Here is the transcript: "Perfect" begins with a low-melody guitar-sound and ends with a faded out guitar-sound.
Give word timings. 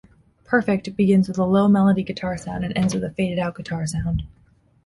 "Perfect" 0.45 0.95
begins 0.95 1.27
with 1.27 1.37
a 1.37 1.45
low-melody 1.45 2.01
guitar-sound 2.01 2.63
and 2.65 2.75
ends 2.75 2.95
with 2.95 3.03
a 3.03 3.11
faded 3.11 3.37
out 3.37 3.55
guitar-sound. 3.55 4.23